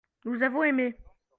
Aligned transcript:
nous 0.25 0.41
avons 0.41 0.63
aimé. 0.63 0.95